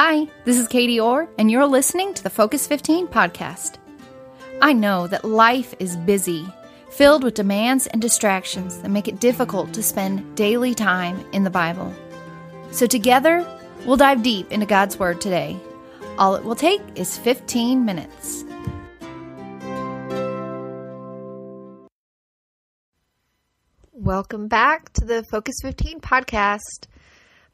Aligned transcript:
Hi, 0.00 0.28
this 0.44 0.60
is 0.60 0.68
Katie 0.68 1.00
Orr, 1.00 1.28
and 1.38 1.50
you're 1.50 1.66
listening 1.66 2.14
to 2.14 2.22
the 2.22 2.30
Focus 2.30 2.68
15 2.68 3.08
podcast. 3.08 3.78
I 4.62 4.72
know 4.72 5.08
that 5.08 5.24
life 5.24 5.74
is 5.80 5.96
busy, 5.96 6.46
filled 6.88 7.24
with 7.24 7.34
demands 7.34 7.88
and 7.88 8.00
distractions 8.00 8.78
that 8.78 8.90
make 8.90 9.08
it 9.08 9.18
difficult 9.18 9.72
to 9.74 9.82
spend 9.82 10.36
daily 10.36 10.72
time 10.72 11.26
in 11.32 11.42
the 11.42 11.50
Bible. 11.50 11.92
So, 12.70 12.86
together, 12.86 13.44
we'll 13.84 13.96
dive 13.96 14.22
deep 14.22 14.52
into 14.52 14.66
God's 14.66 15.00
Word 15.00 15.20
today. 15.20 15.58
All 16.16 16.36
it 16.36 16.44
will 16.44 16.54
take 16.54 16.80
is 16.94 17.18
15 17.18 17.84
minutes. 17.84 18.44
Welcome 23.90 24.46
back 24.46 24.92
to 24.92 25.04
the 25.04 25.24
Focus 25.32 25.56
15 25.60 25.98
podcast. 25.98 26.86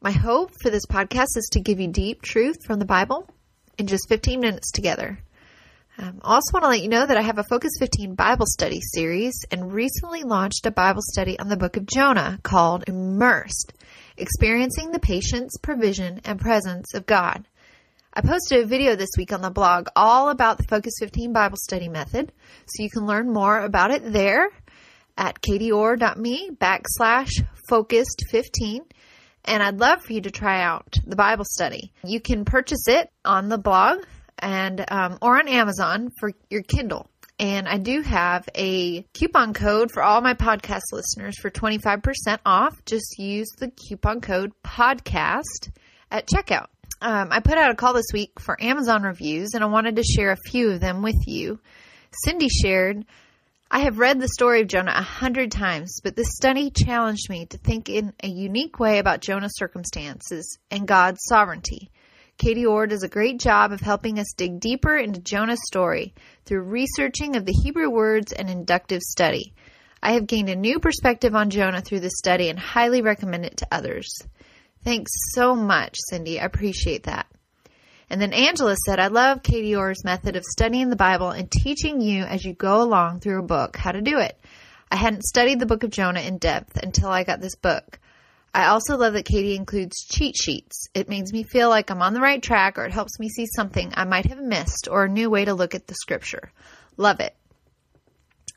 My 0.05 0.11
hope 0.11 0.51
for 0.61 0.69
this 0.69 0.85
podcast 0.85 1.35
is 1.35 1.49
to 1.53 1.59
give 1.59 1.79
you 1.79 1.87
deep 1.87 2.21
truth 2.21 2.57
from 2.63 2.77
the 2.77 2.85
Bible 2.85 3.27
in 3.79 3.87
just 3.87 4.07
15 4.07 4.39
minutes 4.39 4.69
together. 4.69 5.17
Um, 5.97 6.21
I 6.23 6.35
also 6.35 6.53
want 6.53 6.63
to 6.63 6.69
let 6.69 6.83
you 6.83 6.89
know 6.89 7.07
that 7.07 7.17
I 7.17 7.23
have 7.23 7.39
a 7.39 7.43
Focus 7.49 7.71
15 7.79 8.13
Bible 8.13 8.45
study 8.47 8.81
series 8.93 9.33
and 9.49 9.73
recently 9.73 10.21
launched 10.21 10.67
a 10.67 10.71
Bible 10.71 11.01
study 11.01 11.39
on 11.39 11.47
the 11.47 11.57
book 11.57 11.75
of 11.75 11.87
Jonah 11.87 12.37
called 12.43 12.83
Immersed 12.87 13.73
Experiencing 14.15 14.91
the 14.91 14.99
Patience, 14.99 15.57
Provision, 15.63 16.21
and 16.23 16.39
Presence 16.39 16.93
of 16.93 17.07
God. 17.07 17.47
I 18.13 18.21
posted 18.21 18.63
a 18.63 18.67
video 18.67 18.95
this 18.95 19.17
week 19.17 19.33
on 19.33 19.41
the 19.41 19.49
blog 19.49 19.87
all 19.95 20.29
about 20.29 20.59
the 20.59 20.67
Focus 20.69 20.93
15 20.99 21.33
Bible 21.33 21.57
study 21.57 21.89
method, 21.89 22.31
so 22.67 22.83
you 22.83 22.91
can 22.91 23.07
learn 23.07 23.33
more 23.33 23.59
about 23.59 23.89
it 23.89 24.03
there 24.13 24.49
at 25.17 25.41
katieorr.me 25.41 26.51
backslash 26.51 27.43
focused 27.67 28.23
15 28.29 28.83
and 29.45 29.63
I'd 29.63 29.79
love 29.79 30.01
for 30.01 30.13
you 30.13 30.21
to 30.21 30.31
try 30.31 30.61
out 30.61 30.95
the 31.05 31.15
Bible 31.15 31.45
study. 31.47 31.93
You 32.03 32.19
can 32.19 32.45
purchase 32.45 32.87
it 32.87 33.09
on 33.23 33.49
the 33.49 33.57
blog 33.57 34.03
and 34.39 34.83
um, 34.89 35.17
or 35.21 35.37
on 35.37 35.47
Amazon 35.47 36.11
for 36.19 36.31
your 36.49 36.63
Kindle. 36.63 37.09
And 37.37 37.67
I 37.67 37.77
do 37.77 38.01
have 38.01 38.47
a 38.55 39.01
coupon 39.13 39.53
code 39.53 39.91
for 39.91 40.01
all 40.01 40.21
my 40.21 40.35
podcast 40.35 40.93
listeners 40.93 41.37
for 41.37 41.49
25% 41.49 42.39
off. 42.45 42.73
Just 42.85 43.19
use 43.19 43.49
the 43.59 43.69
coupon 43.71 44.21
code 44.21 44.53
podcast 44.63 45.69
at 46.09 46.27
checkout. 46.27 46.67
Um, 47.01 47.27
I 47.31 47.41
put 47.41 47.57
out 47.57 47.71
a 47.71 47.75
call 47.75 47.93
this 47.93 48.13
week 48.13 48.39
for 48.39 48.61
Amazon 48.63 49.03
reviews, 49.03 49.53
and 49.53 49.63
I 49.63 49.67
wanted 49.67 49.97
to 49.97 50.03
share 50.03 50.31
a 50.31 50.49
few 50.49 50.71
of 50.71 50.79
them 50.79 51.01
with 51.01 51.27
you. 51.27 51.59
Cindy 52.23 52.47
shared 52.47 53.05
I 53.75 53.79
have 53.79 53.99
read 53.99 54.21
the 54.21 54.29
story 54.29 54.61
of 54.61 54.69
Jonah 54.69 54.93
a 54.95 55.01
hundred 55.01 55.51
times, 55.51 55.99
but 56.01 56.15
this 56.15 56.29
study 56.29 56.69
challenged 56.69 57.29
me 57.29 57.45
to 57.47 57.57
think 57.57 57.89
in 57.89 58.13
a 58.23 58.27
unique 58.29 58.79
way 58.79 58.99
about 58.99 59.19
Jonah's 59.19 59.57
circumstances 59.57 60.57
and 60.71 60.87
God's 60.87 61.19
sovereignty. 61.25 61.91
Katie 62.37 62.65
Orr 62.65 62.87
does 62.87 63.03
a 63.03 63.09
great 63.09 63.37
job 63.37 63.73
of 63.73 63.81
helping 63.81 64.17
us 64.17 64.33
dig 64.37 64.61
deeper 64.61 64.95
into 64.95 65.19
Jonah's 65.19 65.59
story 65.67 66.13
through 66.45 66.61
researching 66.61 67.35
of 67.35 67.43
the 67.43 67.51
Hebrew 67.51 67.89
words 67.89 68.31
and 68.31 68.49
inductive 68.49 69.01
study. 69.01 69.53
I 70.01 70.13
have 70.13 70.25
gained 70.25 70.47
a 70.47 70.55
new 70.55 70.79
perspective 70.79 71.35
on 71.35 71.49
Jonah 71.49 71.81
through 71.81 71.99
this 71.99 72.17
study 72.17 72.47
and 72.47 72.57
highly 72.57 73.01
recommend 73.01 73.43
it 73.43 73.57
to 73.57 73.67
others. 73.73 74.07
Thanks 74.85 75.11
so 75.33 75.53
much, 75.53 75.97
Cindy. 76.09 76.39
I 76.39 76.45
appreciate 76.45 77.03
that. 77.03 77.27
And 78.09 78.21
then 78.21 78.33
Angela 78.33 78.75
said, 78.85 78.99
I 78.99 79.07
love 79.07 79.43
Katie 79.43 79.75
Orr's 79.75 80.03
method 80.03 80.35
of 80.35 80.43
studying 80.43 80.89
the 80.89 80.95
Bible 80.95 81.29
and 81.29 81.49
teaching 81.49 82.01
you 82.01 82.23
as 82.23 82.45
you 82.45 82.53
go 82.53 82.81
along 82.81 83.19
through 83.19 83.39
a 83.39 83.47
book 83.47 83.77
how 83.77 83.91
to 83.91 84.01
do 84.01 84.19
it. 84.19 84.39
I 84.91 84.97
hadn't 84.97 85.23
studied 85.23 85.59
the 85.59 85.65
book 85.65 85.83
of 85.83 85.89
Jonah 85.89 86.21
in 86.21 86.37
depth 86.37 86.77
until 86.77 87.09
I 87.09 87.23
got 87.23 87.41
this 87.41 87.55
book. 87.55 87.99
I 88.53 88.67
also 88.67 88.95
love 88.95 89.13
that 89.13 89.25
Katie 89.25 89.55
includes 89.55 90.05
cheat 90.05 90.37
sheets. 90.37 90.87
It 90.93 91.09
makes 91.09 91.33
me 91.33 91.43
feel 91.43 91.67
like 91.67 91.89
I'm 91.89 92.01
on 92.01 92.13
the 92.13 92.21
right 92.21 92.41
track 92.41 92.77
or 92.77 92.85
it 92.85 92.93
helps 92.93 93.19
me 93.19 93.27
see 93.27 93.47
something 93.47 93.91
I 93.95 94.05
might 94.05 94.27
have 94.27 94.39
missed 94.39 94.87
or 94.89 95.03
a 95.03 95.09
new 95.09 95.29
way 95.29 95.43
to 95.43 95.53
look 95.53 95.75
at 95.75 95.87
the 95.87 95.95
scripture. 95.95 96.51
Love 96.95 97.19
it. 97.19 97.35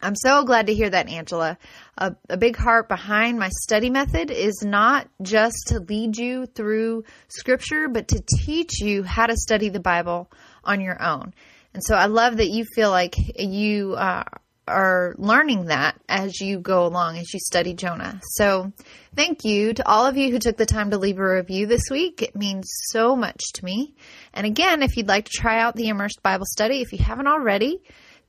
I'm 0.01 0.15
so 0.15 0.45
glad 0.45 0.67
to 0.67 0.75
hear 0.75 0.91
that, 0.91 1.09
Angela. 1.09 1.59
A, 1.97 2.15
a, 2.29 2.37
big 2.37 2.57
heart 2.57 2.89
behind 2.89 3.39
my 3.39 3.49
study 3.63 3.91
method 3.91 4.31
is 4.31 4.63
not 4.65 5.09
just 5.23 5.69
to 5.69 5.81
lead 5.81 6.17
you 6.17 6.47
through 6.47 7.05
scripture, 7.29 7.89
but 7.89 8.09
to 8.09 8.23
teach 8.45 8.81
you 8.81 9.03
how 9.03 9.27
to 9.27 9.37
study 9.37 9.69
the 9.69 9.81
Bible 9.81 10.31
on 10.63 10.81
your 10.81 11.03
own. 11.03 11.35
And 11.75 11.83
so 11.85 11.97
I 11.97 12.07
love 12.07 12.37
that 12.37 12.49
you 12.49 12.65
feel 12.75 12.91
like 12.91 13.17
you 13.37 13.95
uh, 13.95 14.23
are 14.69 15.15
learning 15.19 15.67
that 15.67 16.01
as 16.09 16.41
you 16.41 16.61
go 16.61 16.87
along, 16.87 17.19
as 17.19 17.33
you 17.33 17.41
study 17.41 17.75
Jonah. 17.75 18.21
So 18.23 18.73
thank 19.17 19.45
you 19.45 19.75
to 19.75 19.89
all 19.89 20.07
of 20.07 20.17
you 20.17 20.31
who 20.31 20.39
took 20.39 20.57
the 20.57 20.67
time 20.67 20.91
to 20.91 20.99
leave 20.99 21.19
a 21.19 21.29
review 21.29 21.67
this 21.67 21.91
week. 21.91 22.23
It 22.23 22.37
means 22.37 22.71
so 22.91 23.17
much 23.17 23.41
to 23.55 23.65
me. 23.65 23.95
And 24.33 24.47
again, 24.47 24.83
if 24.83 24.97
you'd 24.97 25.09
like 25.09 25.25
to 25.25 25.33
try 25.35 25.61
out 25.61 25.75
the 25.75 25.89
Immersed 25.89 26.23
Bible 26.23 26.47
Study, 26.47 26.83
if 26.83 26.93
you 26.93 26.99
haven't 26.99 27.27
already, 27.27 27.81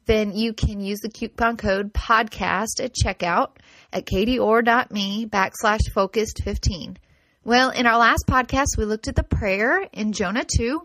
then 0.10 0.36
you 0.36 0.54
can 0.54 0.82
use 0.82 1.02
the 1.02 1.10
coupon 1.10 1.56
code 1.56 1.94
podcast 1.94 2.84
at 2.84 2.96
checkout 2.96 3.50
at 3.94 4.08
katieorr.me 4.08 5.28
backslash 5.28 5.82
focused 5.94 6.42
15. 6.44 6.98
Well, 7.44 7.70
in 7.70 7.86
our 7.86 8.00
last 8.00 8.24
podcast, 8.28 8.76
we 8.76 8.86
looked 8.86 9.08
at 9.08 9.16
the 9.16 9.22
prayer 9.22 9.88
in 9.94 10.14
Jonah 10.14 10.46
2, 10.58 10.82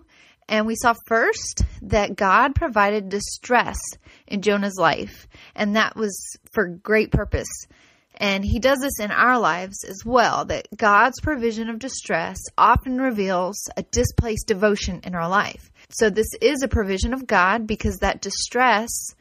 and 0.51 0.67
we 0.67 0.77
saw 0.77 0.93
first 1.07 1.63
that 1.81 2.17
God 2.17 2.55
provided 2.55 3.09
distress 3.09 3.79
in 4.27 4.43
Jonah's 4.43 4.77
life, 4.79 5.27
and 5.55 5.75
that 5.75 5.97
was 5.97 6.37
for 6.53 6.67
great 6.67 7.11
purpose. 7.11 7.49
And 8.17 8.45
he 8.45 8.59
does 8.59 8.81
this 8.81 9.01
in 9.01 9.11
our 9.11 9.39
lives 9.39 9.84
as 9.89 10.03
well, 10.05 10.45
that 10.45 10.69
God's 10.77 11.19
provision 11.23 11.71
of 11.71 11.79
distress 11.79 12.37
often 12.59 13.01
reveals 13.01 13.57
a 13.75 13.84
displaced 13.84 14.49
devotion 14.49 15.01
in 15.03 15.15
our 15.15 15.31
life. 15.31 15.71
So 15.94 16.10
this 16.10 16.27
is 16.41 16.65
a 16.65 16.69
provision 16.69 17.15
of 17.15 17.25
God 17.25 17.69
because 17.69 17.99
that 17.99 18.21
distress 18.21 19.15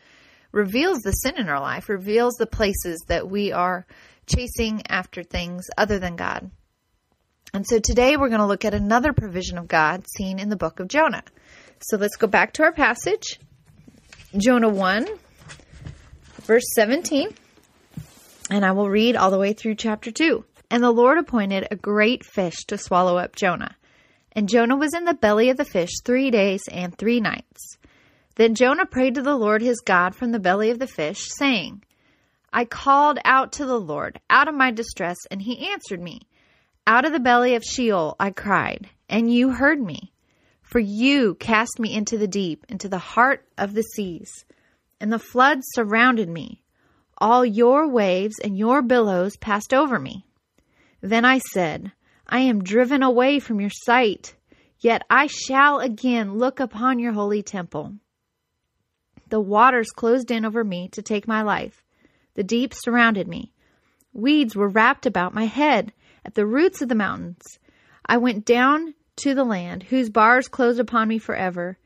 reveals 0.51 1.01
the 1.01 1.11
sin 1.11 1.38
in 1.38 1.47
our 1.47 1.61
life, 1.61 1.88
reveals 1.88 2.34
the 2.34 2.47
places 2.47 3.00
that 3.09 3.29
we 3.29 3.51
are 3.51 3.85
chasing 4.25 4.81
after 4.89 5.22
things 5.22 5.67
other 5.78 6.00
than 6.00 6.16
God. 6.16 6.50
And 7.53 7.63
so 7.67 7.78
today 7.78 8.17
we're 8.17 8.29
going 8.29 8.41
to 8.41 8.47
look 8.47 8.66
at 8.66 8.73
another 8.73 9.13
provision 9.13 9.59
of 9.59 9.67
God 9.67 10.06
seen 10.17 10.39
in 10.39 10.50
the 10.50 10.56
book 10.56 10.79
of 10.79 10.88
Jonah. 10.88 11.22
So 11.79 11.97
let's 11.97 12.16
go 12.16 12.25
back 12.25 12.53
to 12.53 12.63
our 12.63 12.73
passage. 12.73 13.39
Jonah 14.35 14.69
1, 14.69 15.07
verse 16.41 16.66
17. 16.73 17.35
And 18.50 18.66
I 18.66 18.72
will 18.72 18.89
read 18.89 19.16
all 19.16 19.29
the 19.29 19.38
way 19.38 19.53
through 19.53 19.75
chapter 19.75 20.09
2. 20.09 20.44
And 20.72 20.81
the 20.81 20.89
Lord 20.89 21.19
appointed 21.19 21.67
a 21.69 21.75
great 21.75 22.25
fish 22.25 22.66
to 22.66 22.79
swallow 22.79 23.17
up 23.17 23.35
Jonah. 23.35 23.75
And 24.33 24.49
Jonah 24.49 24.75
was 24.75 24.94
in 24.94 25.05
the 25.05 25.13
belly 25.13 25.49
of 25.49 25.57
the 25.57 25.66
fish 25.66 25.91
three 26.03 26.31
days 26.31 26.61
and 26.71 26.97
three 26.97 27.19
nights. 27.19 27.77
Then 28.35 28.55
Jonah 28.55 28.85
prayed 28.85 29.16
to 29.16 29.21
the 29.21 29.35
Lord 29.38 29.61
his 29.61 29.79
God 29.79 30.16
from 30.16 30.31
the 30.31 30.39
belly 30.39 30.71
of 30.71 30.79
the 30.79 30.88
fish, 30.88 31.29
saying, 31.38 31.83
I 32.51 32.66
called 32.66 33.19
out 33.25 33.53
to 33.53 33.66
the 33.66 33.79
Lord 33.79 34.19
out 34.29 34.47
of 34.47 34.55
my 34.55 34.71
distress, 34.71 35.17
and 35.29 35.41
he 35.41 35.69
answered 35.69 36.01
me. 36.01 36.21
Out 36.85 37.05
of 37.05 37.11
the 37.11 37.19
belly 37.19 37.55
of 37.55 37.63
Sheol 37.63 38.16
I 38.19 38.31
cried, 38.31 38.89
and 39.07 39.31
you 39.31 39.51
heard 39.51 39.81
me. 39.81 40.11
For 40.61 40.79
you 40.79 41.35
cast 41.35 41.79
me 41.79 41.94
into 41.94 42.17
the 42.17 42.27
deep, 42.27 42.65
into 42.67 42.89
the 42.89 42.97
heart 42.97 43.45
of 43.57 43.73
the 43.73 43.83
seas, 43.83 44.45
and 45.00 45.13
the 45.13 45.19
floods 45.19 45.63
surrounded 45.73 46.29
me. 46.29 46.63
All 47.19 47.45
your 47.45 47.88
waves 47.88 48.39
and 48.44 48.57
your 48.57 48.81
billows 48.81 49.38
passed 49.38 49.73
over 49.73 50.00
me. 50.00 50.25
Then 51.01 51.25
I 51.25 51.39
said, 51.39 51.91
I 52.28 52.39
am 52.39 52.63
driven 52.63 53.03
away 53.03 53.39
from 53.39 53.59
your 53.59 53.69
sight, 53.69 54.35
yet 54.79 55.03
I 55.09 55.28
shall 55.28 55.79
again 55.79 56.38
look 56.38 56.59
upon 56.59 57.00
your 57.00 57.13
holy 57.13 57.44
temple. 57.44 57.94
The 59.29 59.41
waters 59.41 59.89
closed 59.89 60.31
in 60.31 60.45
over 60.45 60.63
me 60.63 60.89
to 60.89 61.01
take 61.01 61.28
my 61.28 61.41
life. 61.41 61.83
The 62.35 62.44
deep 62.44 62.73
surrounded 62.73 63.28
me. 63.28 63.51
Weeds 64.13 64.56
were 64.56 64.69
wrapped 64.69 65.06
about 65.06 65.33
my 65.33 65.45
head 65.45 65.91
at 66.25 66.35
the 66.35 66.45
roots 66.45 66.81
of 66.81 66.89
the 66.89 66.95
mountains. 66.95 67.59
I 68.06 68.17
went 68.17 68.45
down 68.45 68.94
to 69.18 69.36
the 69.36 69.44
land, 69.44 69.83
whose 69.83 70.09
bars 70.09 70.48
closed 70.48 70.80
upon 70.80 71.07
me 71.07 71.18
forever. 71.18 71.77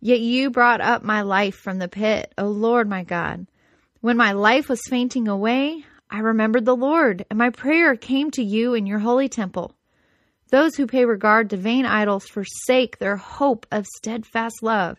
Yet 0.00 0.20
you 0.20 0.50
brought 0.50 0.80
up 0.80 1.02
my 1.02 1.22
life 1.22 1.56
from 1.56 1.78
the 1.78 1.88
pit, 1.88 2.32
O 2.38 2.46
Lord 2.46 2.88
my 2.88 3.02
God. 3.02 3.46
When 4.00 4.16
my 4.16 4.32
life 4.32 4.68
was 4.68 4.80
fainting 4.88 5.28
away, 5.28 5.84
I 6.08 6.20
remembered 6.20 6.64
the 6.64 6.76
Lord, 6.76 7.26
and 7.28 7.38
my 7.38 7.50
prayer 7.50 7.96
came 7.96 8.30
to 8.32 8.42
you 8.42 8.74
in 8.74 8.86
your 8.86 8.98
holy 8.98 9.28
temple. 9.28 9.74
Those 10.50 10.74
who 10.74 10.86
pay 10.86 11.04
regard 11.04 11.50
to 11.50 11.56
vain 11.56 11.86
idols 11.86 12.26
forsake 12.26 12.98
their 12.98 13.16
hope 13.16 13.66
of 13.70 13.86
steadfast 13.86 14.62
love. 14.62 14.98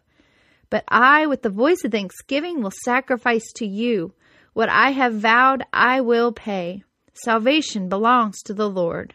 But 0.69 0.85
I, 0.87 1.27
with 1.27 1.41
the 1.41 1.49
voice 1.49 1.83
of 1.83 1.91
thanksgiving, 1.91 2.61
will 2.61 2.71
sacrifice 2.85 3.51
to 3.57 3.67
you. 3.67 4.13
What 4.53 4.69
I 4.69 4.91
have 4.91 5.15
vowed, 5.15 5.63
I 5.73 6.01
will 6.01 6.31
pay. 6.31 6.83
Salvation 7.13 7.89
belongs 7.89 8.41
to 8.43 8.53
the 8.53 8.69
Lord. 8.69 9.13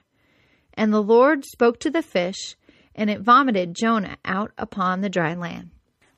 And 0.74 0.92
the 0.92 1.02
Lord 1.02 1.44
spoke 1.46 1.80
to 1.80 1.90
the 1.90 2.02
fish, 2.02 2.56
and 2.94 3.08
it 3.08 3.22
vomited 3.22 3.74
Jonah 3.74 4.18
out 4.24 4.52
upon 4.58 5.00
the 5.00 5.08
dry 5.08 5.34
land. 5.34 5.70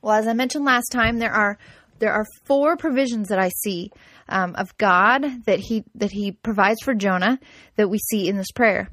Well, 0.03 0.15
as 0.15 0.27
I 0.27 0.33
mentioned 0.33 0.65
last 0.65 0.89
time, 0.91 1.19
there 1.19 1.33
are 1.33 1.59
there 2.01 2.13
are 2.13 2.27
four 2.45 2.77
provisions 2.77 3.29
that 3.29 3.41
I 3.41 3.49
see 3.49 3.91
um, 4.29 4.55
of 4.55 4.77
God 4.79 5.25
that 5.47 5.59
he 5.59 5.85
that 5.95 6.13
he 6.13 6.33
provides 6.33 6.81
for 6.83 6.95
Jonah 6.95 7.39
that 7.77 7.89
we 7.89 7.99
see 7.99 8.29
in 8.29 8.37
this 8.37 8.53
prayer. 8.53 8.91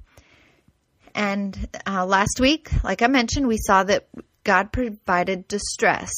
And 1.15 1.69
uh, 1.87 2.05
last 2.05 2.39
week, 2.41 2.69
like 2.83 3.01
I 3.01 3.07
mentioned, 3.07 3.47
we 3.47 3.57
saw 3.57 3.83
that 3.85 4.07
God 4.43 4.73
provided 4.73 5.47
distress. 5.47 6.11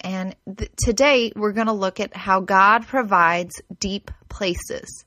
And 0.00 0.36
th- 0.56 0.70
today 0.76 1.32
we're 1.34 1.52
going 1.52 1.68
to 1.68 1.72
look 1.72 2.00
at 2.00 2.14
how 2.14 2.40
God 2.40 2.86
provides 2.86 3.54
deep 3.80 4.10
places. 4.28 5.04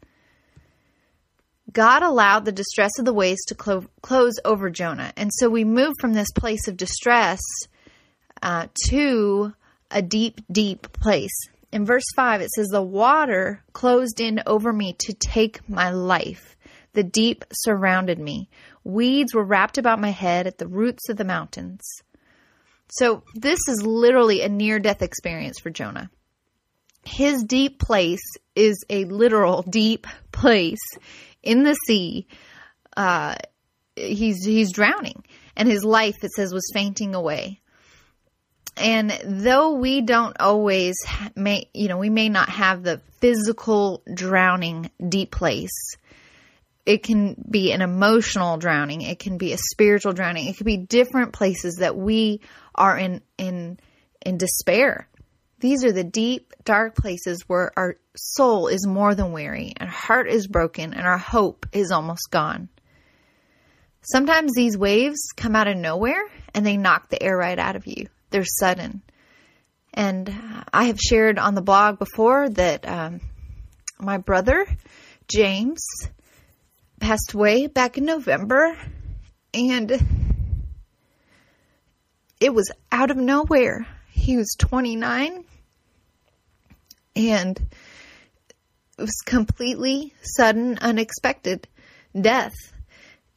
God 1.71 2.01
allowed 2.01 2.45
the 2.45 2.51
distress 2.51 2.97
of 2.97 3.05
the 3.05 3.13
waves 3.13 3.45
to 3.45 3.55
clo- 3.55 3.85
close 4.01 4.33
over 4.43 4.71
Jonah. 4.71 5.13
And 5.15 5.29
so 5.31 5.47
we 5.47 5.63
move 5.63 5.93
from 6.01 6.13
this 6.13 6.31
place 6.31 6.67
of 6.67 6.75
distress 6.75 7.41
uh, 8.41 8.67
to 8.87 9.53
a 9.91 10.01
deep, 10.01 10.41
deep 10.51 10.91
place. 10.93 11.37
In 11.71 11.85
verse 11.85 12.05
5, 12.15 12.41
it 12.41 12.49
says, 12.49 12.67
The 12.67 12.81
water 12.81 13.61
closed 13.73 14.19
in 14.19 14.41
over 14.47 14.73
me 14.73 14.93
to 14.99 15.13
take 15.13 15.69
my 15.69 15.91
life. 15.91 16.55
The 16.93 17.03
deep 17.03 17.45
surrounded 17.51 18.17
me. 18.17 18.49
Weeds 18.85 19.33
were 19.33 19.43
wrapped 19.43 19.77
about 19.77 19.99
my 19.99 20.11
head 20.11 20.47
at 20.47 20.59
the 20.59 20.67
roots 20.67 21.09
of 21.09 21.17
the 21.17 21.25
mountains. 21.25 21.81
So, 22.87 23.23
this 23.33 23.59
is 23.67 23.81
literally 23.81 24.41
a 24.41 24.49
near 24.49 24.79
death 24.79 25.01
experience 25.01 25.59
for 25.59 25.71
Jonah. 25.71 26.09
His 27.03 27.43
deep 27.43 27.79
place 27.79 28.21
is 28.55 28.85
a 28.89 29.05
literal 29.05 29.63
deep 29.63 30.05
place 30.31 30.79
in 31.41 31.63
the 31.63 31.75
sea. 31.87 32.27
Uh, 32.95 33.35
he's 33.95 34.45
he's 34.45 34.71
drowning, 34.71 35.23
and 35.55 35.67
his 35.67 35.83
life, 35.83 36.23
it 36.23 36.31
says, 36.31 36.53
was 36.53 36.69
fainting 36.73 37.15
away. 37.15 37.59
And 38.77 39.09
though 39.23 39.73
we 39.73 40.01
don't 40.01 40.39
always 40.39 40.95
may, 41.35 41.69
you 41.73 41.87
know, 41.87 41.97
we 41.97 42.09
may 42.09 42.29
not 42.29 42.49
have 42.49 42.83
the 42.83 43.01
physical 43.19 44.03
drowning 44.13 44.91
deep 45.07 45.31
place. 45.31 45.95
It 46.85 47.03
can 47.03 47.35
be 47.49 47.71
an 47.71 47.81
emotional 47.81 48.57
drowning. 48.57 49.01
It 49.01 49.19
can 49.19 49.37
be 49.37 49.53
a 49.53 49.57
spiritual 49.57 50.13
drowning. 50.13 50.47
It 50.47 50.57
could 50.57 50.65
be 50.65 50.77
different 50.77 51.33
places 51.33 51.77
that 51.79 51.95
we 51.95 52.41
are 52.75 52.97
in 52.97 53.21
in 53.37 53.79
in 54.21 54.37
despair. 54.37 55.07
These 55.59 55.83
are 55.83 55.91
the 55.91 56.03
deep, 56.03 56.53
dark 56.63 56.95
places 56.95 57.43
where 57.47 57.71
our 57.77 57.95
soul 58.15 58.67
is 58.67 58.85
more 58.85 59.15
than 59.15 59.31
weary, 59.31 59.73
and 59.77 59.89
heart 59.89 60.27
is 60.27 60.47
broken, 60.47 60.93
and 60.93 61.07
our 61.07 61.17
hope 61.17 61.65
is 61.71 61.91
almost 61.91 62.29
gone. 62.29 62.69
Sometimes 64.01 64.53
these 64.53 64.77
waves 64.77 65.31
come 65.35 65.55
out 65.55 65.67
of 65.67 65.77
nowhere 65.77 66.21
and 66.53 66.63
they 66.63 66.77
knock 66.77 67.09
the 67.09 67.21
air 67.21 67.35
right 67.35 67.57
out 67.57 67.75
of 67.75 67.87
you. 67.87 68.05
They're 68.29 68.45
sudden. 68.45 69.01
And 69.95 70.31
I 70.71 70.85
have 70.85 70.99
shared 70.99 71.39
on 71.39 71.55
the 71.55 71.61
blog 71.61 71.97
before 71.97 72.49
that 72.49 72.87
um, 72.87 73.21
my 73.99 74.17
brother, 74.17 74.67
James, 75.27 75.83
passed 76.99 77.33
away 77.33 77.67
back 77.67 77.97
in 77.97 78.05
November, 78.05 78.77
and 79.53 79.91
it 82.39 82.53
was 82.53 82.71
out 82.91 83.11
of 83.11 83.17
nowhere. 83.17 83.87
He 84.11 84.37
was 84.37 84.55
29 84.57 85.45
and 87.15 87.57
it 88.97 89.01
was 89.01 89.21
completely 89.25 90.13
sudden, 90.21 90.77
unexpected 90.81 91.67
death. 92.19 92.55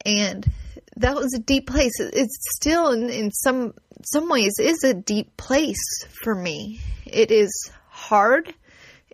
And 0.05 0.49
that 0.97 1.15
was 1.15 1.33
a 1.33 1.39
deep 1.39 1.67
place. 1.67 1.99
It's 1.99 2.37
still 2.55 2.91
in, 2.91 3.09
in 3.09 3.31
some 3.31 3.73
some 4.05 4.29
ways 4.29 4.53
is 4.59 4.83
a 4.83 4.93
deep 4.93 5.35
place 5.35 6.05
for 6.23 6.33
me. 6.33 6.79
It 7.05 7.31
is 7.31 7.51
hard. 7.89 8.53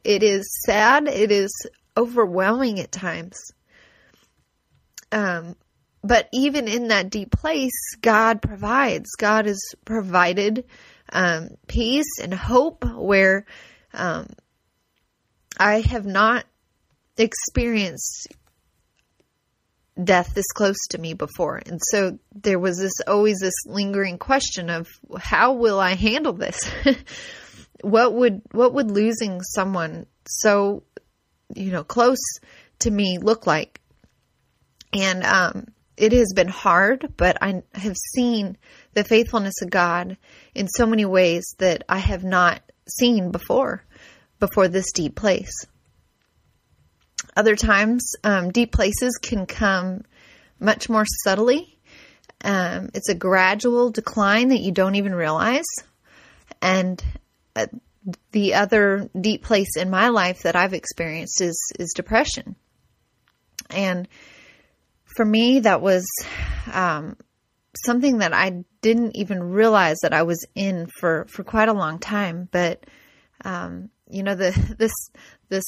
It 0.03 0.21
is 0.21 0.43
sad. 0.65 1.07
It 1.07 1.31
is 1.31 1.51
overwhelming 1.97 2.79
at 2.79 2.91
times. 2.91 3.35
Um, 5.15 5.55
but 6.03 6.27
even 6.33 6.67
in 6.67 6.89
that 6.89 7.09
deep 7.09 7.31
place, 7.31 7.95
God 8.01 8.41
provides. 8.41 9.09
God 9.17 9.45
has 9.45 9.59
provided 9.85 10.65
um, 11.11 11.49
peace 11.67 12.19
and 12.21 12.33
hope 12.33 12.83
where 12.83 13.45
um, 13.93 14.27
I 15.57 15.79
have 15.79 16.05
not 16.05 16.45
experienced 17.17 18.27
death 20.03 20.33
this 20.35 20.51
close 20.53 20.75
to 20.89 20.97
me 20.97 21.13
before. 21.13 21.61
And 21.65 21.79
so 21.91 22.19
there 22.33 22.59
was 22.59 22.77
this 22.77 22.99
always 23.07 23.39
this 23.39 23.65
lingering 23.65 24.17
question 24.17 24.69
of 24.69 24.89
how 25.17 25.53
will 25.53 25.79
I 25.79 25.95
handle 25.95 26.33
this? 26.33 26.69
what 27.81 28.13
would 28.13 28.41
what 28.51 28.73
would 28.73 28.91
losing 28.91 29.41
someone 29.41 30.07
so 30.27 30.83
you 31.55 31.71
know 31.71 31.85
close 31.85 32.19
to 32.79 32.91
me 32.91 33.17
look 33.17 33.47
like? 33.47 33.79
And 34.95 35.23
um 35.23 35.67
it 35.97 36.11
has 36.11 36.33
been 36.35 36.49
hard, 36.49 37.13
but 37.15 37.37
I 37.41 37.63
have 37.73 37.95
seen 38.13 38.57
the 38.93 39.03
faithfulness 39.03 39.61
of 39.61 39.69
God 39.69 40.17
in 40.53 40.67
so 40.67 40.85
many 40.85 41.05
ways 41.05 41.55
that 41.59 41.83
I 41.87 41.99
have 41.99 42.23
not 42.23 42.61
seen 42.87 43.31
before, 43.31 43.83
before 44.39 44.67
this 44.67 44.91
deep 44.91 45.15
place. 45.15 45.53
Other 47.35 47.55
times, 47.55 48.11
um, 48.23 48.51
deep 48.51 48.71
places 48.71 49.17
can 49.21 49.45
come 49.45 50.03
much 50.59 50.89
more 50.89 51.05
subtly. 51.23 51.77
Um, 52.43 52.89
it's 52.93 53.09
a 53.09 53.15
gradual 53.15 53.89
decline 53.91 54.49
that 54.49 54.61
you 54.61 54.71
don't 54.71 54.95
even 54.95 55.15
realize. 55.15 55.65
And 56.61 57.03
uh, 57.55 57.67
the 58.31 58.55
other 58.55 59.09
deep 59.19 59.43
place 59.43 59.77
in 59.77 59.89
my 59.89 60.09
life 60.09 60.43
that 60.43 60.55
I've 60.55 60.73
experienced 60.73 61.41
is 61.41 61.57
is 61.79 61.93
depression. 61.95 62.55
And 63.69 64.07
for 65.15 65.25
me, 65.25 65.61
that 65.61 65.81
was 65.81 66.05
um, 66.71 67.17
something 67.85 68.19
that 68.19 68.33
I 68.33 68.63
didn't 68.81 69.15
even 69.15 69.51
realize 69.51 69.97
that 70.01 70.13
I 70.13 70.23
was 70.23 70.45
in 70.55 70.87
for 70.99 71.25
for 71.29 71.43
quite 71.43 71.69
a 71.69 71.73
long 71.73 71.99
time. 71.99 72.47
But 72.51 72.85
um, 73.43 73.89
you 74.09 74.23
know, 74.23 74.35
the 74.35 74.75
this 74.77 74.93
this 75.49 75.63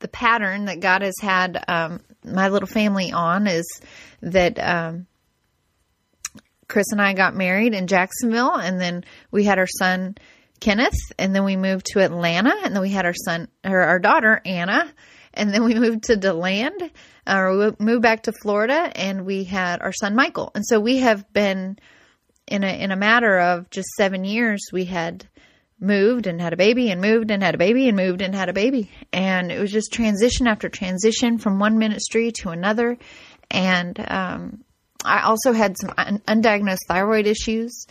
the 0.00 0.08
pattern 0.08 0.66
that 0.66 0.80
God 0.80 1.02
has 1.02 1.16
had 1.20 1.62
um, 1.68 2.00
my 2.24 2.48
little 2.48 2.68
family 2.68 3.12
on 3.12 3.46
is 3.46 3.66
that 4.22 4.58
um, 4.58 5.06
Chris 6.68 6.86
and 6.92 7.02
I 7.02 7.14
got 7.14 7.34
married 7.34 7.74
in 7.74 7.86
Jacksonville, 7.86 8.54
and 8.54 8.80
then 8.80 9.04
we 9.30 9.44
had 9.44 9.58
our 9.58 9.66
son 9.66 10.16
Kenneth, 10.60 10.98
and 11.18 11.34
then 11.34 11.44
we 11.44 11.56
moved 11.56 11.86
to 11.86 12.00
Atlanta, 12.00 12.54
and 12.64 12.74
then 12.74 12.82
we 12.82 12.90
had 12.90 13.06
our 13.06 13.14
son 13.14 13.48
or 13.64 13.80
our 13.80 13.98
daughter 13.98 14.40
Anna, 14.44 14.92
and 15.34 15.52
then 15.52 15.64
we 15.64 15.74
moved 15.74 16.04
to 16.04 16.16
DeLand, 16.16 16.90
uh, 17.28 17.72
we 17.78 17.84
moved 17.84 18.02
back 18.02 18.24
to 18.24 18.32
Florida, 18.32 18.90
and 18.94 19.26
we 19.26 19.44
had 19.44 19.80
our 19.80 19.92
son 19.92 20.16
Michael, 20.16 20.50
and 20.54 20.66
so 20.66 20.80
we 20.80 20.98
have 20.98 21.32
been 21.32 21.78
in 22.46 22.64
a 22.64 22.82
in 22.82 22.90
a 22.90 22.96
matter 22.96 23.38
of 23.38 23.70
just 23.70 23.88
seven 23.96 24.24
years, 24.24 24.60
we 24.72 24.86
had 24.86 25.28
moved 25.80 26.26
and 26.26 26.40
had 26.40 26.52
a 26.52 26.56
baby 26.56 26.90
and 26.90 27.00
moved 27.00 27.30
and 27.30 27.42
had 27.42 27.54
a 27.54 27.58
baby 27.58 27.88
and 27.88 27.96
moved 27.96 28.20
and 28.20 28.34
had 28.34 28.48
a 28.48 28.52
baby. 28.52 28.90
And 29.12 29.52
it 29.52 29.60
was 29.60 29.70
just 29.70 29.92
transition 29.92 30.48
after 30.48 30.68
transition 30.68 31.38
from 31.38 31.58
one 31.58 31.78
ministry 31.78 32.32
to 32.40 32.50
another. 32.50 32.98
And 33.50 33.98
um, 34.10 34.64
I 35.04 35.22
also 35.22 35.52
had 35.52 35.76
some 35.78 35.94
un- 35.96 36.22
undiagnosed 36.26 36.86
thyroid 36.88 37.26
issues 37.26 37.86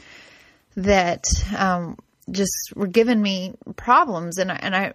that 0.76 1.24
um, 1.58 1.98
just 2.30 2.74
were 2.76 2.88
giving 2.88 3.22
me 3.22 3.56
problems. 3.76 4.38
And 4.38 4.52
I, 4.52 4.60
and 4.62 4.76
I, 4.76 4.94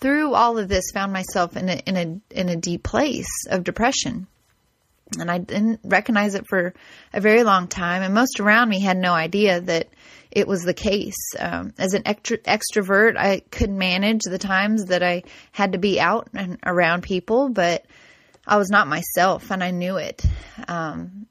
through 0.00 0.34
all 0.34 0.58
of 0.58 0.68
this, 0.68 0.90
found 0.92 1.12
myself 1.12 1.56
in 1.56 1.68
a, 1.68 1.74
in 1.86 1.96
a, 1.96 2.38
in 2.38 2.48
a 2.48 2.56
deep 2.56 2.82
place 2.82 3.46
of 3.50 3.64
depression. 3.64 4.26
And 5.18 5.30
I 5.30 5.38
didn't 5.38 5.80
recognize 5.84 6.34
it 6.34 6.46
for 6.46 6.74
a 7.12 7.20
very 7.20 7.42
long 7.42 7.68
time. 7.68 8.02
And 8.02 8.14
most 8.14 8.40
around 8.40 8.68
me 8.68 8.80
had 8.80 8.96
no 8.96 9.12
idea 9.12 9.60
that 9.60 9.88
it 10.30 10.48
was 10.48 10.62
the 10.62 10.74
case. 10.74 11.18
Um, 11.38 11.74
as 11.78 11.92
an 11.92 12.04
extro- 12.04 12.42
extrovert, 12.42 13.16
I 13.18 13.40
could 13.50 13.70
manage 13.70 14.22
the 14.24 14.38
times 14.38 14.86
that 14.86 15.02
I 15.02 15.24
had 15.52 15.72
to 15.72 15.78
be 15.78 16.00
out 16.00 16.28
and 16.34 16.58
around 16.64 17.02
people, 17.02 17.50
but 17.50 17.84
I 18.46 18.56
was 18.56 18.70
not 18.70 18.88
myself 18.88 19.50
and 19.50 19.62
I 19.62 19.70
knew 19.70 19.96
it. 19.96 20.24
Um, 20.66 21.26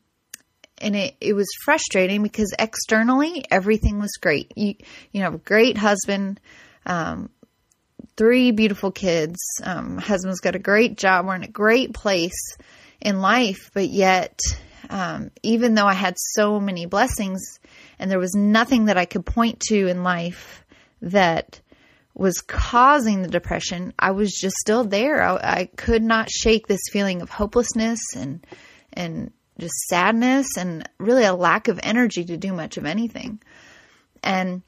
and 0.78 0.96
it, 0.96 1.16
it 1.20 1.34
was 1.34 1.48
frustrating 1.64 2.24
because 2.24 2.54
externally 2.58 3.46
everything 3.52 4.00
was 4.00 4.12
great. 4.20 4.52
You, 4.56 4.76
you 5.12 5.22
know, 5.22 5.32
great 5.32 5.78
husband, 5.78 6.40
um, 6.86 7.30
three 8.22 8.52
beautiful 8.52 8.92
kids. 8.92 9.40
Um, 9.64 9.98
husband's 9.98 10.42
got 10.42 10.56
a 10.56 10.60
great 10.60 10.96
job. 10.96 11.26
We're 11.26 11.34
in 11.34 11.44
a 11.44 11.48
great 11.48 11.92
place 11.92 12.56
in 13.00 13.20
life, 13.20 13.72
but 13.74 13.90
yet, 13.90 14.40
um, 14.92 15.32
even 15.42 15.74
though 15.74 15.88
I 15.88 15.96
had 15.96 16.14
so 16.20 16.60
many 16.60 16.86
blessings, 16.86 17.42
and 17.98 18.12
there 18.12 18.20
was 18.20 18.36
nothing 18.36 18.86
that 18.86 18.98
I 18.98 19.06
could 19.06 19.26
point 19.26 19.60
to 19.70 19.88
in 19.88 20.04
life 20.04 20.64
that 21.02 21.62
was 22.14 22.42
causing 22.42 23.24
the 23.24 23.28
depression, 23.28 23.92
I 23.98 24.12
was 24.12 24.32
just 24.32 24.56
still 24.58 24.84
there. 24.84 25.24
I, 25.24 25.38
I 25.38 25.70
could 25.76 26.04
not 26.04 26.30
shake 26.30 26.68
this 26.68 26.90
feeling 26.92 27.24
of 27.24 27.32
hopelessness 27.32 28.00
and 28.16 28.46
and 28.94 29.32
just 29.58 29.74
sadness 29.90 30.58
and 30.58 30.88
really 31.00 31.24
a 31.24 31.34
lack 31.34 31.70
of 31.70 31.80
energy 31.82 32.24
to 32.26 32.38
do 32.38 32.54
much 32.54 32.78
of 32.78 32.86
anything. 32.86 33.42
And 34.22 34.62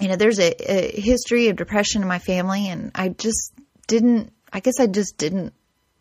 you 0.00 0.08
know, 0.08 0.16
there's 0.16 0.38
a, 0.38 0.54
a 0.72 1.00
history 1.00 1.48
of 1.48 1.56
depression 1.56 2.02
in 2.02 2.08
my 2.08 2.18
family, 2.18 2.68
and 2.68 2.90
I 2.94 3.10
just 3.10 3.52
didn't. 3.86 4.32
I 4.52 4.60
guess 4.60 4.80
I 4.80 4.86
just 4.88 5.16
didn't 5.16 5.52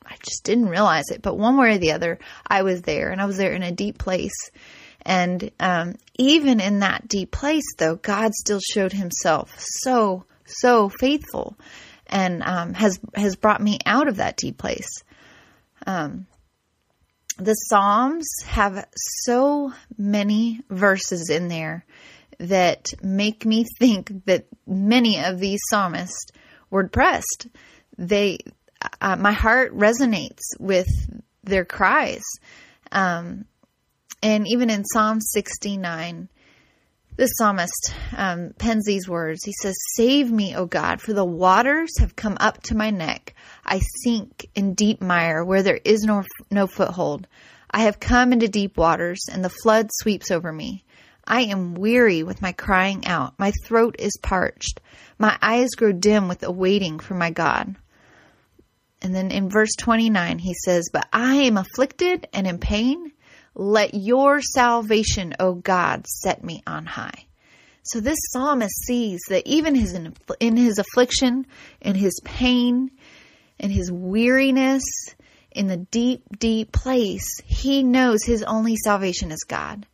I 0.10 0.16
just 0.24 0.44
didn't 0.44 0.70
realize 0.70 1.12
it. 1.12 1.22
But 1.22 1.38
one 1.38 1.58
way 1.58 1.76
or 1.76 1.78
the 1.78 1.92
other, 1.92 2.20
I 2.46 2.64
was 2.64 2.82
there 2.82 3.12
and 3.12 3.22
I 3.22 3.26
was 3.26 3.38
there 3.38 3.54
in 3.54 3.64
a 3.64 3.72
deep 3.72 3.98
place. 3.98 4.50
And 5.04 5.52
um, 5.60 5.96
even 6.18 6.60
in 6.60 6.80
that 6.80 7.08
deep 7.08 7.32
place, 7.32 7.66
though, 7.78 7.96
God 7.96 8.34
still 8.34 8.60
showed 8.60 8.92
himself 8.92 9.56
so, 9.60 10.26
so 10.46 10.90
faithful 10.90 11.56
and 12.08 12.42
um, 12.44 12.74
has, 12.74 13.00
has 13.16 13.36
brought 13.36 13.62
me 13.62 13.80
out 13.86 14.08
of 14.08 14.18
that 14.18 14.36
deep 14.36 14.58
place. 14.58 15.04
Um, 15.86 16.26
the 17.38 17.54
Psalms 17.54 18.28
have 18.46 18.86
so 18.96 19.72
many 19.98 20.62
verses 20.70 21.30
in 21.30 21.48
there 21.48 21.86
that 22.40 22.94
make 23.04 23.46
me 23.46 23.66
think 23.80 24.26
that 24.26 24.46
many 24.66 25.24
of 25.24 25.40
these 25.40 25.60
psalmists 25.70 26.32
were 26.70 26.84
depressed. 26.84 27.48
They, 27.98 28.40
uh, 29.02 29.18
my 29.18 29.34
heart 29.34 29.76
resonates 29.76 30.40
with 30.58 30.88
their 31.44 31.66
cries. 31.66 32.24
Um, 32.92 33.46
and 34.22 34.48
even 34.48 34.70
in 34.70 34.86
Psalm 34.86 35.20
69, 35.22 36.30
the 37.20 37.28
psalmist 37.28 37.94
um, 38.16 38.54
pens 38.58 38.86
these 38.86 39.10
words. 39.10 39.44
He 39.44 39.54
says, 39.62 39.76
Save 39.96 40.32
me, 40.32 40.56
O 40.56 40.66
God, 40.66 41.02
for 41.02 41.12
the 41.12 41.26
waters 41.26 41.92
have 42.00 42.16
come 42.16 42.38
up 42.40 42.64
to 42.64 42.76
my 42.76 42.92
neck. 42.92 43.36
I 43.66 43.82
sink 44.04 44.50
in 44.56 44.74
deep 44.74 45.02
mire 45.02 45.44
where 45.44 45.62
there 45.62 45.80
is 45.84 46.04
no, 46.04 46.24
no 46.50 46.66
foothold. 46.66 47.28
I 47.70 47.82
have 47.82 48.00
come 48.00 48.32
into 48.32 48.48
deep 48.48 48.78
waters, 48.78 49.20
and 49.32 49.44
the 49.44 49.50
flood 49.50 49.90
sweeps 49.92 50.32
over 50.32 50.52
me. 50.52 50.86
I 51.30 51.42
am 51.42 51.76
weary 51.76 52.24
with 52.24 52.42
my 52.42 52.52
crying 52.52 53.06
out. 53.06 53.38
My 53.38 53.52
throat 53.64 53.96
is 54.00 54.18
parched. 54.22 54.82
My 55.20 55.38
eyes 55.42 55.70
grow 55.78 55.92
dim 55.92 56.28
with 56.28 56.44
awaiting 56.44 56.98
for 56.98 57.14
my 57.14 57.30
God. 57.30 57.76
And 59.02 59.16
then 59.16 59.32
in 59.32 59.50
verse 59.50 59.76
29, 59.78 60.40
he 60.40 60.54
says, 60.54 60.90
But 60.92 61.08
I 61.14 61.36
am 61.36 61.58
afflicted 61.58 62.28
and 62.34 62.48
in 62.48 62.58
pain. 62.58 63.12
Let 63.54 63.94
your 63.94 64.42
salvation, 64.42 65.36
O 65.40 65.54
God, 65.54 66.08
set 66.08 66.44
me 66.44 66.64
on 66.66 66.86
high. 66.86 67.26
So 67.84 68.00
this 68.00 68.20
psalmist 68.32 68.86
sees 68.86 69.20
that 69.30 69.48
even 69.48 69.76
his, 69.76 69.98
in 70.40 70.58
his 70.58 70.80
affliction, 70.80 71.46
in 71.82 71.96
his 71.96 72.20
pain, 72.24 72.92
in 73.58 73.70
his 73.70 73.92
weariness, 73.92 74.84
in 75.52 75.68
the 75.68 75.78
deep, 75.78 76.24
deep 76.38 76.72
place, 76.72 77.40
he 77.46 77.84
knows 77.84 78.24
his 78.24 78.44
only 78.44 78.76
salvation 78.76 79.32
is 79.32 79.44
God. 79.48 79.86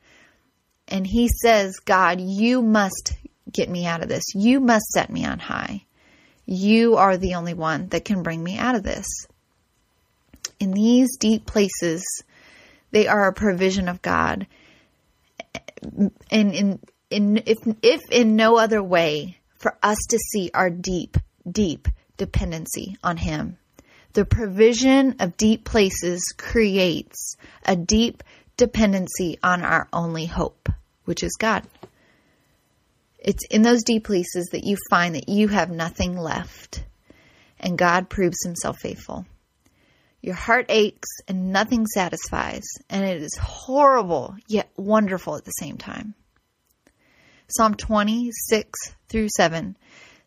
And 0.87 1.05
he 1.05 1.29
says, 1.29 1.79
God, 1.83 2.21
you 2.21 2.61
must 2.61 3.13
get 3.51 3.69
me 3.69 3.85
out 3.85 4.03
of 4.03 4.09
this. 4.09 4.23
You 4.35 4.59
must 4.59 4.85
set 4.87 5.09
me 5.09 5.25
on 5.25 5.39
high. 5.39 5.85
You 6.45 6.95
are 6.97 7.17
the 7.17 7.35
only 7.35 7.53
one 7.53 7.87
that 7.89 8.05
can 8.05 8.21
bring 8.23 8.43
me 8.43 8.57
out 8.57 8.75
of 8.75 8.83
this. 8.83 9.07
In 10.59 10.71
these 10.71 11.17
deep 11.17 11.45
places, 11.45 12.03
they 12.91 13.07
are 13.07 13.27
a 13.27 13.33
provision 13.33 13.87
of 13.87 14.01
God. 14.01 14.47
And 16.31 16.53
in, 16.53 16.79
in, 17.09 17.43
if, 17.45 17.57
if 17.81 18.01
in 18.11 18.35
no 18.35 18.57
other 18.57 18.81
way, 18.81 19.39
for 19.65 19.75
us 19.81 19.97
to 20.09 20.19
see 20.19 20.51
our 20.53 20.69
deep, 20.69 21.17
deep 21.49 21.87
dependency 22.17 22.97
on 23.03 23.17
Him. 23.17 23.57
The 24.13 24.23
provision 24.23 25.15
of 25.19 25.37
deep 25.37 25.65
places 25.65 26.21
creates 26.37 27.35
a 27.65 27.75
deep 27.75 28.23
dependency 28.57 29.37
on 29.43 29.63
our 29.63 29.87
only 29.91 30.25
hope, 30.25 30.69
which 31.05 31.23
is 31.23 31.35
God. 31.39 31.63
It's 33.19 33.45
in 33.49 33.63
those 33.63 33.83
deep 33.83 34.03
places 34.05 34.49
that 34.51 34.63
you 34.63 34.77
find 34.89 35.15
that 35.15 35.29
you 35.29 35.47
have 35.47 35.71
nothing 35.71 36.17
left, 36.17 36.83
and 37.59 37.77
God 37.77 38.09
proves 38.09 38.43
himself 38.43 38.77
faithful. 38.79 39.25
Your 40.21 40.35
heart 40.35 40.67
aches 40.69 41.09
and 41.27 41.51
nothing 41.51 41.85
satisfies, 41.85 42.63
and 42.89 43.03
it 43.03 43.21
is 43.21 43.37
horrible 43.39 44.35
yet 44.47 44.69
wonderful 44.75 45.35
at 45.35 45.45
the 45.45 45.51
same 45.51 45.77
time. 45.77 46.15
Psalm 47.47 47.75
26 47.75 48.95
through 49.07 49.29
7 49.29 49.77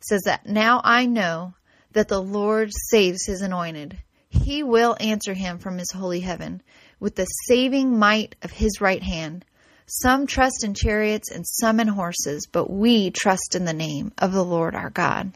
says 0.00 0.22
that 0.24 0.46
now 0.46 0.80
I 0.84 1.06
know 1.06 1.54
that 1.92 2.08
the 2.08 2.22
Lord 2.22 2.70
saves 2.90 3.26
his 3.26 3.42
anointed. 3.42 3.98
He 4.28 4.62
will 4.62 4.96
answer 5.00 5.34
him 5.34 5.58
from 5.58 5.78
his 5.78 5.90
holy 5.90 6.20
heaven 6.20 6.62
with 7.00 7.14
the 7.14 7.24
saving 7.24 7.98
might 7.98 8.34
of 8.42 8.50
his 8.50 8.80
right 8.80 9.02
hand. 9.02 9.44
Some 9.86 10.26
trust 10.26 10.64
in 10.64 10.74
chariots 10.74 11.30
and 11.30 11.46
some 11.46 11.80
in 11.80 11.88
horses, 11.88 12.46
but 12.50 12.70
we 12.70 13.10
trust 13.10 13.54
in 13.54 13.64
the 13.64 13.72
name 13.72 14.12
of 14.18 14.32
the 14.32 14.44
Lord 14.44 14.74
our 14.74 14.90
God. 14.90 15.32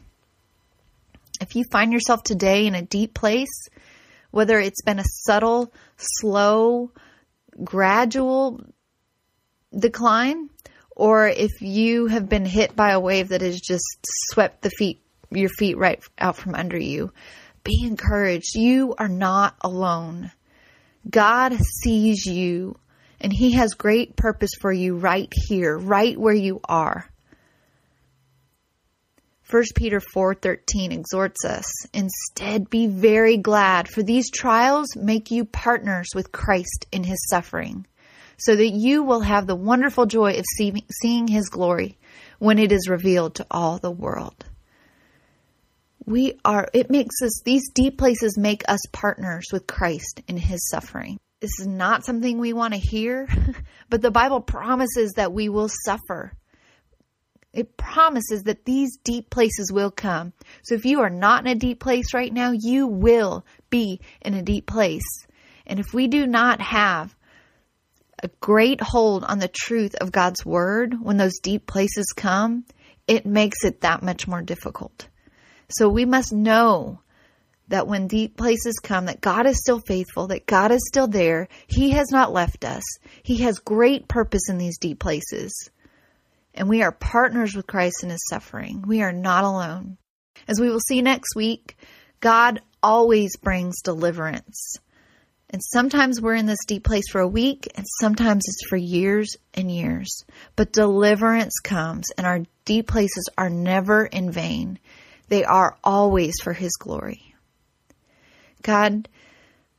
If 1.41 1.55
you 1.55 1.63
find 1.71 1.91
yourself 1.91 2.23
today 2.23 2.67
in 2.67 2.75
a 2.75 2.81
deep 2.81 3.13
place, 3.13 3.67
whether 4.31 4.59
it's 4.59 4.83
been 4.83 4.99
a 4.99 5.05
subtle, 5.05 5.73
slow, 5.97 6.91
gradual 7.63 8.61
decline, 9.77 10.49
or 10.95 11.27
if 11.27 11.61
you 11.61 12.07
have 12.07 12.29
been 12.29 12.45
hit 12.45 12.75
by 12.75 12.91
a 12.91 12.99
wave 12.99 13.29
that 13.29 13.41
has 13.41 13.59
just 13.59 14.05
swept 14.29 14.61
the 14.61 14.69
feet 14.69 14.99
your 15.37 15.49
feet 15.49 15.77
right 15.77 16.01
out 16.19 16.35
from 16.35 16.55
under 16.55 16.77
you. 16.77 17.11
Be 17.63 17.83
encouraged. 17.83 18.55
You 18.55 18.95
are 18.97 19.07
not 19.07 19.55
alone. 19.61 20.31
God 21.09 21.57
sees 21.59 22.25
you 22.25 22.77
and 23.19 23.31
he 23.31 23.53
has 23.53 23.73
great 23.73 24.15
purpose 24.15 24.51
for 24.59 24.71
you 24.71 24.97
right 24.97 25.31
here, 25.47 25.77
right 25.77 26.17
where 26.17 26.33
you 26.33 26.59
are. 26.65 27.09
1 29.49 29.63
Peter 29.75 29.99
4:13 29.99 30.91
exhorts 30.91 31.45
us, 31.45 31.65
"Instead 31.93 32.69
be 32.69 32.87
very 32.87 33.37
glad, 33.37 33.87
for 33.87 34.01
these 34.01 34.31
trials 34.31 34.95
make 34.95 35.31
you 35.31 35.45
partners 35.45 36.07
with 36.15 36.31
Christ 36.31 36.87
in 36.91 37.03
his 37.03 37.27
suffering, 37.29 37.85
so 38.37 38.55
that 38.55 38.69
you 38.69 39.03
will 39.03 39.21
have 39.21 39.45
the 39.45 39.55
wonderful 39.55 40.05
joy 40.05 40.33
of 40.39 40.45
seeing 41.01 41.27
his 41.27 41.49
glory 41.49 41.97
when 42.39 42.57
it 42.57 42.71
is 42.71 42.89
revealed 42.89 43.35
to 43.35 43.45
all 43.51 43.77
the 43.77 43.91
world." 43.91 44.45
We 46.05 46.39
are, 46.43 46.67
it 46.73 46.89
makes 46.89 47.21
us, 47.21 47.41
these 47.43 47.69
deep 47.73 47.97
places 47.97 48.37
make 48.37 48.63
us 48.67 48.79
partners 48.91 49.47
with 49.51 49.67
Christ 49.67 50.21
in 50.27 50.37
his 50.37 50.67
suffering. 50.69 51.19
This 51.39 51.59
is 51.59 51.67
not 51.67 52.05
something 52.05 52.39
we 52.39 52.53
want 52.53 52.73
to 52.73 52.79
hear, 52.79 53.27
but 53.89 54.01
the 54.01 54.11
Bible 54.11 54.41
promises 54.41 55.13
that 55.15 55.33
we 55.33 55.49
will 55.49 55.69
suffer. 55.69 56.33
It 57.53 57.77
promises 57.77 58.43
that 58.43 58.65
these 58.65 58.97
deep 59.03 59.29
places 59.29 59.71
will 59.71 59.91
come. 59.91 60.33
So 60.63 60.75
if 60.75 60.85
you 60.85 61.01
are 61.01 61.09
not 61.09 61.45
in 61.45 61.51
a 61.51 61.59
deep 61.59 61.79
place 61.79 62.13
right 62.13 62.33
now, 62.33 62.51
you 62.51 62.87
will 62.87 63.45
be 63.69 64.01
in 64.21 64.33
a 64.33 64.41
deep 64.41 64.65
place. 64.65 65.03
And 65.65 65.79
if 65.79 65.93
we 65.93 66.07
do 66.07 66.25
not 66.25 66.61
have 66.61 67.15
a 68.21 68.29
great 68.39 68.81
hold 68.81 69.23
on 69.23 69.39
the 69.39 69.49
truth 69.49 69.95
of 69.95 70.11
God's 70.11 70.45
word 70.45 70.95
when 70.99 71.17
those 71.17 71.39
deep 71.39 71.67
places 71.67 72.05
come, 72.15 72.65
it 73.07 73.25
makes 73.25 73.63
it 73.63 73.81
that 73.81 74.01
much 74.01 74.27
more 74.27 74.41
difficult. 74.41 75.07
So 75.73 75.89
we 75.89 76.05
must 76.05 76.31
know 76.31 76.99
that 77.69 77.87
when 77.87 78.07
deep 78.07 78.37
places 78.37 78.79
come, 78.83 79.05
that 79.05 79.21
God 79.21 79.45
is 79.45 79.59
still 79.59 79.79
faithful, 79.79 80.27
that 80.27 80.45
God 80.45 80.71
is 80.71 80.85
still 80.87 81.07
there. 81.07 81.47
He 81.67 81.91
has 81.91 82.11
not 82.11 82.33
left 82.33 82.65
us. 82.65 82.83
He 83.23 83.37
has 83.37 83.59
great 83.59 84.07
purpose 84.07 84.49
in 84.49 84.57
these 84.57 84.77
deep 84.77 84.99
places. 84.99 85.69
And 86.53 86.69
we 86.69 86.83
are 86.83 86.91
partners 86.91 87.55
with 87.55 87.65
Christ 87.65 88.03
in 88.03 88.09
his 88.09 88.27
suffering. 88.29 88.83
We 88.85 89.01
are 89.01 89.13
not 89.13 89.43
alone. 89.43 89.97
As 90.47 90.59
we 90.59 90.69
will 90.69 90.79
see 90.79 91.01
next 91.01 91.35
week, 91.35 91.77
God 92.19 92.61
always 92.81 93.37
brings 93.37 93.81
deliverance. 93.81 94.77
And 95.49 95.61
sometimes 95.63 96.19
we're 96.19 96.35
in 96.35 96.47
this 96.47 96.65
deep 96.67 96.83
place 96.83 97.07
for 97.11 97.21
a 97.21 97.27
week, 97.27 97.67
and 97.75 97.85
sometimes 98.01 98.43
it's 98.47 98.67
for 98.67 98.75
years 98.75 99.35
and 99.53 99.71
years. 99.71 100.25
But 100.55 100.73
deliverance 100.73 101.59
comes, 101.63 102.05
and 102.17 102.25
our 102.25 102.39
deep 102.65 102.87
places 102.87 103.29
are 103.37 103.51
never 103.51 104.05
in 104.05 104.31
vain. 104.31 104.79
They 105.33 105.45
are 105.45 105.75
always 105.83 106.35
for 106.43 106.53
His 106.53 106.73
glory. 106.77 107.33
God, 108.61 109.09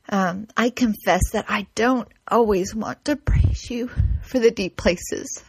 um, 0.08 0.48
I 0.56 0.68
confess 0.70 1.30
that 1.30 1.44
I 1.48 1.68
don't 1.76 2.08
always 2.26 2.74
want 2.74 3.04
to 3.04 3.14
praise 3.14 3.70
you 3.70 3.88
for 4.22 4.40
the 4.40 4.50
deep 4.50 4.76
places. 4.76 5.44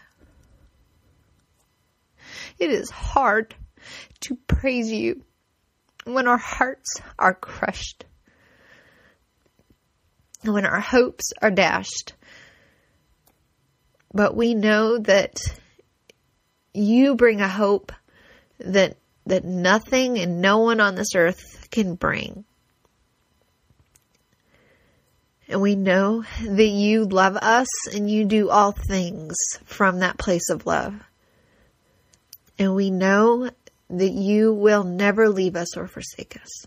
It 2.60 2.70
is 2.70 2.92
hard 2.92 3.56
to 4.20 4.36
praise 4.46 4.92
you 4.92 5.24
when 6.04 6.28
our 6.28 6.38
hearts 6.38 7.02
are 7.18 7.34
crushed, 7.34 8.06
when 10.44 10.68
our 10.68 10.82
hopes 10.82 11.34
are 11.42 11.50
dashed. 11.50 12.14
But 14.14 14.36
we 14.36 14.54
know 14.54 15.00
that 15.00 15.40
you 16.76 17.16
bring 17.16 17.42
a 17.42 17.48
hope 17.48 17.92
that 18.60 18.98
that 19.26 19.44
nothing 19.44 20.20
and 20.20 20.42
no 20.42 20.60
one 20.60 20.80
on 20.80 20.96
this 20.96 21.16
earth 21.16 21.68
can 21.72 21.96
bring. 21.96 22.46
And 25.48 25.62
we 25.62 25.76
know 25.76 26.24
that 26.44 26.64
you 26.68 27.06
love 27.06 27.36
us 27.36 27.68
and 27.94 28.10
you 28.10 28.26
do 28.26 28.50
all 28.50 28.72
things 28.72 29.36
from 29.66 30.00
that 30.00 30.18
place 30.18 30.50
of 30.50 30.66
love. 30.66 30.96
And 32.58 32.74
we 32.74 32.90
know 32.90 33.50
that 33.90 34.12
you 34.12 34.54
will 34.54 34.84
never 34.84 35.30
leave 35.30 35.56
us 35.56 35.78
or 35.78 35.88
forsake 35.88 36.38
us. 36.42 36.66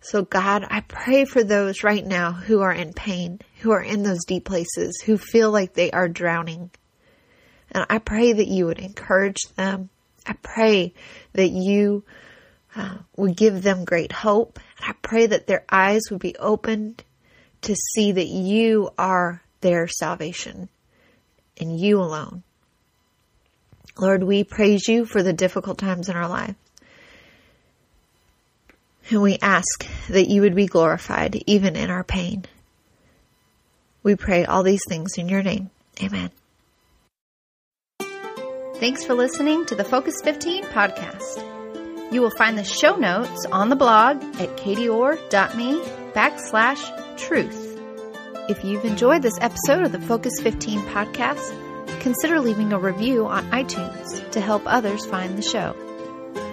So, 0.00 0.22
God, 0.22 0.66
I 0.68 0.80
pray 0.80 1.24
for 1.24 1.42
those 1.42 1.82
right 1.82 2.04
now 2.04 2.32
who 2.32 2.60
are 2.60 2.72
in 2.72 2.92
pain, 2.92 3.40
who 3.60 3.72
are 3.72 3.82
in 3.82 4.02
those 4.02 4.24
deep 4.26 4.44
places, 4.44 5.02
who 5.04 5.18
feel 5.18 5.50
like 5.50 5.72
they 5.72 5.90
are 5.90 6.08
drowning. 6.08 6.70
And 7.72 7.84
I 7.88 7.98
pray 7.98 8.32
that 8.32 8.48
you 8.48 8.66
would 8.66 8.78
encourage 8.78 9.42
them. 9.56 9.90
I 10.28 10.34
pray 10.42 10.92
that 11.32 11.48
you 11.48 12.04
uh, 12.76 12.98
would 13.16 13.36
give 13.36 13.62
them 13.62 13.84
great 13.84 14.12
hope. 14.12 14.60
And 14.76 14.90
I 14.90 14.94
pray 15.02 15.26
that 15.26 15.46
their 15.46 15.64
eyes 15.70 16.02
would 16.10 16.20
be 16.20 16.36
opened 16.36 17.02
to 17.62 17.74
see 17.74 18.12
that 18.12 18.28
you 18.28 18.90
are 18.98 19.42
their 19.60 19.88
salvation 19.88 20.68
and 21.58 21.80
you 21.80 21.98
alone. 21.98 22.42
Lord, 23.98 24.22
we 24.22 24.44
praise 24.44 24.86
you 24.86 25.04
for 25.04 25.22
the 25.22 25.32
difficult 25.32 25.78
times 25.78 26.08
in 26.08 26.14
our 26.14 26.28
lives. 26.28 26.54
And 29.10 29.22
we 29.22 29.38
ask 29.40 29.86
that 30.08 30.28
you 30.28 30.42
would 30.42 30.54
be 30.54 30.66
glorified 30.66 31.42
even 31.46 31.74
in 31.76 31.90
our 31.90 32.04
pain. 32.04 32.44
We 34.02 34.14
pray 34.16 34.44
all 34.44 34.62
these 34.62 34.82
things 34.86 35.16
in 35.16 35.28
your 35.28 35.42
name. 35.42 35.70
Amen. 36.02 36.30
Thanks 38.80 39.04
for 39.04 39.14
listening 39.14 39.66
to 39.66 39.74
the 39.74 39.82
Focus 39.82 40.14
15 40.22 40.62
podcast. 40.66 42.12
You 42.12 42.22
will 42.22 42.30
find 42.30 42.56
the 42.56 42.62
show 42.62 42.94
notes 42.94 43.44
on 43.46 43.70
the 43.70 43.76
blog 43.76 44.22
at 44.40 44.56
katieorr.me 44.56 45.80
backslash 46.12 47.18
truth. 47.18 47.76
If 48.48 48.62
you've 48.62 48.84
enjoyed 48.84 49.22
this 49.22 49.36
episode 49.40 49.82
of 49.82 49.90
the 49.90 50.00
Focus 50.00 50.34
15 50.40 50.78
podcast, 50.82 52.00
consider 52.00 52.38
leaving 52.38 52.72
a 52.72 52.78
review 52.78 53.26
on 53.26 53.50
iTunes 53.50 54.30
to 54.30 54.40
help 54.40 54.62
others 54.64 55.04
find 55.06 55.36
the 55.36 55.42
show. 55.42 55.74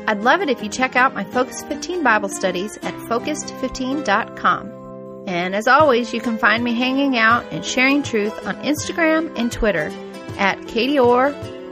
I'd 0.07 0.23
love 0.23 0.41
it 0.41 0.49
if 0.49 0.63
you 0.63 0.69
check 0.69 0.95
out 0.95 1.13
my 1.13 1.25
Focus 1.25 1.61
15 1.63 2.01
Bible 2.01 2.29
studies 2.29 2.77
at 2.77 2.95
focused15.com. 2.95 5.25
And 5.27 5.55
as 5.55 5.67
always, 5.67 6.11
you 6.11 6.21
can 6.21 6.39
find 6.39 6.63
me 6.63 6.73
hanging 6.73 7.19
out 7.19 7.45
and 7.51 7.63
sharing 7.63 8.01
truth 8.01 8.47
on 8.47 8.55
Instagram 8.63 9.31
and 9.37 9.51
Twitter 9.51 9.91
at 10.39 10.57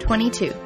katieorr22. 0.04 0.63